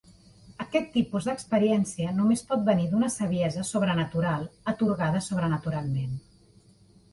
Aquest 0.63 0.87
tipus 0.95 1.27
d'experiència 1.29 2.13
només 2.21 2.41
pot 2.53 2.65
venir 2.71 2.87
d'una 2.95 3.11
saviesa 3.17 3.67
sobrenatural 3.73 4.49
atorgada 4.75 5.25
sobrenaturalment. 5.29 6.19